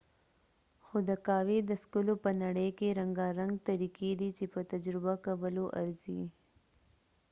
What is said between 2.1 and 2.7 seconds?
په نړۍ